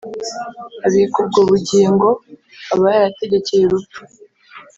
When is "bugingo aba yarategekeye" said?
1.49-3.63